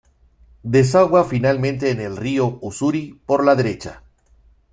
Desagua 0.63 1.23
finalmente 1.25 1.91
en 1.91 1.99
el 2.01 2.17
río 2.17 2.57
Ussuri 2.63 3.21
por 3.23 3.45
la 3.45 3.53
derecha. 3.53 4.01